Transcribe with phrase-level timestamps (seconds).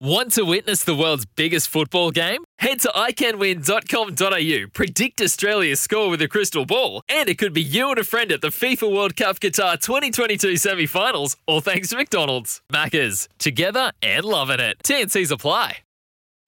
[0.00, 2.44] Want to witness the world's biggest football game?
[2.58, 7.88] Head to iCanWin.com.au, predict Australia's score with a crystal ball, and it could be you
[7.88, 11.96] and a friend at the FIFA World Cup Qatar 2022 semi finals, all thanks to
[11.96, 12.60] McDonald's.
[12.70, 14.76] Maccas, together and loving it.
[14.84, 15.78] TNC's apply.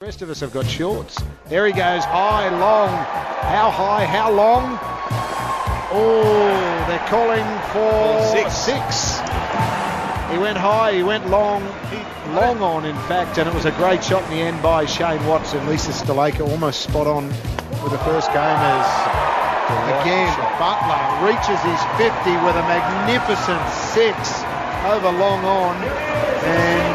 [0.00, 1.18] The rest of us have got shorts.
[1.46, 2.90] There he goes, high, long.
[2.90, 4.78] How high, how long?
[5.90, 8.54] Oh, they're calling for Six.
[8.54, 9.47] six.
[10.30, 11.64] He went high, he went long,
[12.34, 15.24] long on in fact, and it was a great shot in the end by Shane
[15.26, 15.66] Watson.
[15.66, 17.28] Lisa Sthalekar almost spot on
[17.82, 18.86] with the first game as
[20.00, 20.28] again
[20.60, 22.12] Buttler reaches his 50
[22.44, 24.44] with a magnificent six
[24.84, 25.76] over long on,
[26.44, 26.94] and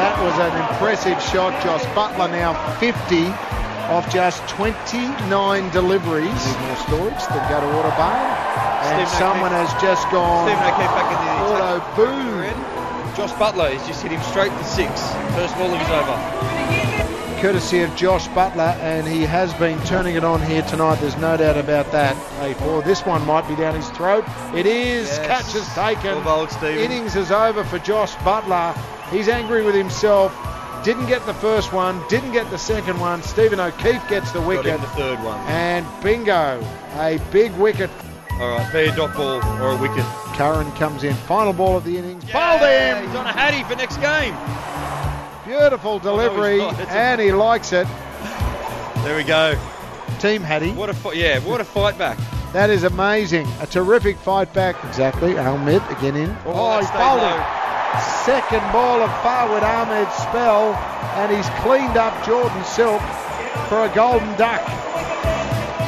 [0.00, 1.52] that was an impressive shot.
[1.62, 3.28] Josh Buttler now 50
[3.90, 6.26] off just 29 deliveries.
[6.46, 8.52] Need more storage, then go to Waterbarn.
[8.82, 9.72] And Stephen someone O'Keefe.
[9.72, 13.14] has just gone Stephen O'Keefe back in the auto boom.
[13.16, 14.90] Josh Buttler has just hit him straight to six.
[15.34, 17.40] First ball of his over.
[17.40, 20.96] courtesy of Josh Buttler, and he has been turning it on here tonight.
[20.96, 22.16] There's no doubt about that.
[22.40, 22.84] A4.
[22.84, 24.24] This one might be down his throat.
[24.54, 25.08] It is.
[25.08, 25.26] Yes.
[25.26, 26.24] Catch is taken.
[26.24, 28.74] Well bowled, Innings is over for Josh Buttler.
[29.10, 30.32] He's angry with himself.
[30.84, 32.02] Didn't get the first one.
[32.08, 33.22] Didn't get the second one.
[33.22, 34.66] Stephen O'Keefe gets the Got wicket.
[34.66, 35.38] him the third one.
[35.46, 36.60] And bingo,
[36.94, 37.88] a big wicket.
[38.32, 40.04] All right, a dot ball or a wicket.
[40.34, 41.14] Curran comes in.
[41.14, 42.24] Final ball of the innings.
[42.32, 43.06] Bowled him.
[43.06, 44.34] He's on a hattie for next game.
[45.46, 46.80] Beautiful oh, delivery, not.
[46.80, 47.86] It's a- and he likes it.
[49.04, 49.56] There we go.
[50.18, 50.72] Team Hattie.
[50.72, 51.16] What a fight!
[51.16, 52.18] Yeah, what a fight back.
[52.52, 53.46] That is amazing.
[53.60, 54.82] A terrific fight back.
[54.84, 55.38] Exactly.
[55.38, 56.30] Ahmed again in.
[56.44, 57.61] Oh, oh he's stayed bowled low.
[57.94, 58.00] It.
[58.24, 60.74] Second ball of Fawad Ahmed spell,
[61.16, 63.02] and he's cleaned up Jordan Silk
[63.68, 64.62] for a golden duck.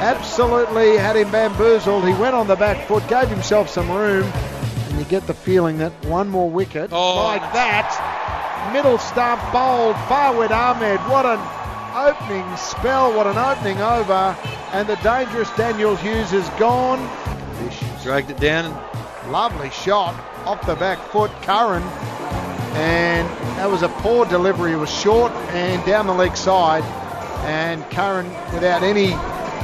[0.00, 2.06] Absolutely had him bamboozled.
[2.06, 5.78] He went on the back foot, gave himself some room, and you get the feeling
[5.78, 7.24] that one more wicket Oh.
[7.24, 8.70] like that.
[8.72, 9.96] Middle stump bowled.
[10.06, 11.00] Fawad Ahmed.
[11.08, 11.40] What an
[11.96, 13.12] opening spell.
[13.12, 14.36] What an opening over.
[14.72, 17.00] And the dangerous Daniel Hughes is gone.
[18.04, 18.72] Dragged it down.
[19.30, 20.14] Lovely shot
[20.46, 21.82] off the back foot, Curran.
[22.74, 23.28] And
[23.58, 24.72] that was a poor delivery.
[24.72, 26.82] It was short and down the leg side.
[27.44, 29.10] And Curran, without any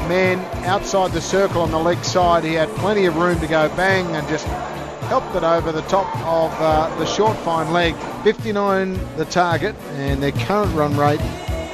[0.07, 3.69] man outside the circle on the leg side, he had plenty of room to go
[3.75, 4.47] bang and just
[5.09, 7.95] helped it over the top of uh, the short fine leg.
[8.23, 11.21] 59 the target, and their current run rate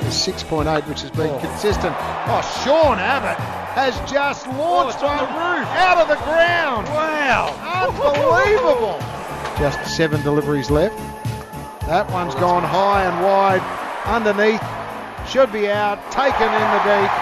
[0.03, 1.39] is 6.8, which has been oh.
[1.39, 1.95] consistent.
[2.27, 3.39] Oh, Sean Abbott
[3.75, 5.69] has just launched oh, it's on the roof.
[5.79, 6.87] out of the ground.
[6.89, 7.55] Wow!
[7.87, 8.99] Unbelievable.
[9.59, 10.97] Just seven deliveries left.
[11.87, 13.63] That one's gone high and wide
[14.07, 14.63] underneath.
[15.29, 15.99] Should be out.
[16.11, 17.13] Taken in the deep.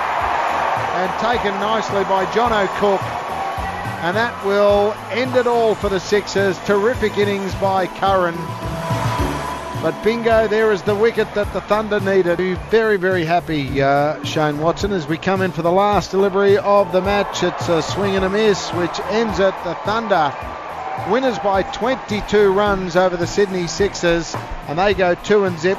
[0.99, 3.03] And taken nicely by Jono Cook.
[4.05, 6.59] And that will end it all for the Sixers.
[6.60, 8.37] Terrific innings by Curran.
[9.81, 12.39] But bingo, there is the wicket that the Thunder needed.
[12.69, 16.91] Very, very happy, uh, Shane Watson, as we come in for the last delivery of
[16.91, 17.44] the match.
[17.44, 19.55] It's a swing and a miss, which ends it.
[19.62, 20.34] The Thunder
[21.09, 24.34] winners by 22 runs over the Sydney Sixers,
[24.66, 25.78] and they go two and zip.